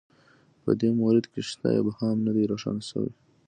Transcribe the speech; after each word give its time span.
په 0.63 0.71
دې 0.79 0.89
مورد 0.99 1.25
کې 1.31 1.41
شته 1.49 1.67
ابهام 1.81 2.17
نه 2.27 2.31
دی 2.35 2.43
روښانه 2.51 2.81
شوی 2.89 3.11